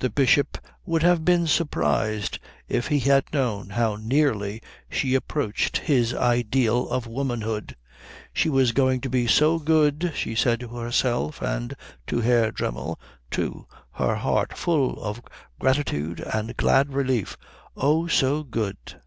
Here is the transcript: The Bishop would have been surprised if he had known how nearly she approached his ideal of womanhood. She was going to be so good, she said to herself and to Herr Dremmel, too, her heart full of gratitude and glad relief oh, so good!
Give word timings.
The 0.00 0.10
Bishop 0.10 0.58
would 0.84 1.02
have 1.02 1.24
been 1.24 1.46
surprised 1.46 2.38
if 2.68 2.88
he 2.88 2.98
had 3.00 3.32
known 3.32 3.70
how 3.70 3.96
nearly 3.96 4.60
she 4.90 5.14
approached 5.14 5.78
his 5.78 6.12
ideal 6.12 6.86
of 6.90 7.06
womanhood. 7.06 7.74
She 8.34 8.50
was 8.50 8.72
going 8.72 9.00
to 9.00 9.08
be 9.08 9.26
so 9.26 9.58
good, 9.58 10.12
she 10.14 10.34
said 10.34 10.60
to 10.60 10.68
herself 10.68 11.40
and 11.40 11.72
to 12.08 12.20
Herr 12.20 12.52
Dremmel, 12.52 13.00
too, 13.30 13.66
her 13.92 14.16
heart 14.16 14.54
full 14.54 15.02
of 15.02 15.22
gratitude 15.58 16.20
and 16.20 16.54
glad 16.58 16.92
relief 16.92 17.38
oh, 17.74 18.06
so 18.06 18.42
good! 18.42 19.00